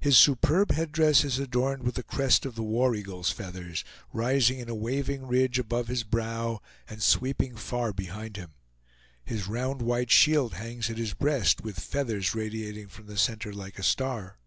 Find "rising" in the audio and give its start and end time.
4.12-4.58